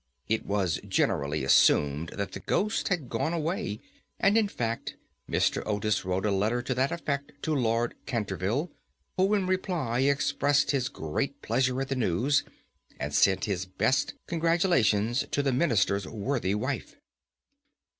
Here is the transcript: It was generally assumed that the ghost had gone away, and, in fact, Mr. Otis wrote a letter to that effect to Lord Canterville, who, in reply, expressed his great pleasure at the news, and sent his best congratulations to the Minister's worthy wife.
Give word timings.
It 0.27 0.47
was 0.47 0.79
generally 0.87 1.43
assumed 1.43 2.09
that 2.15 2.31
the 2.31 2.39
ghost 2.39 2.87
had 2.87 3.07
gone 3.07 3.33
away, 3.33 3.79
and, 4.19 4.35
in 4.35 4.47
fact, 4.47 4.95
Mr. 5.29 5.61
Otis 5.67 6.03
wrote 6.03 6.25
a 6.25 6.31
letter 6.31 6.63
to 6.63 6.73
that 6.73 6.91
effect 6.91 7.33
to 7.43 7.53
Lord 7.53 7.93
Canterville, 8.07 8.71
who, 9.15 9.35
in 9.35 9.45
reply, 9.45 9.99
expressed 9.99 10.71
his 10.71 10.89
great 10.89 11.39
pleasure 11.43 11.79
at 11.79 11.89
the 11.89 11.95
news, 11.95 12.43
and 12.99 13.13
sent 13.13 13.45
his 13.45 13.65
best 13.67 14.15
congratulations 14.25 15.23
to 15.29 15.43
the 15.43 15.53
Minister's 15.53 16.07
worthy 16.07 16.55
wife. 16.55 16.95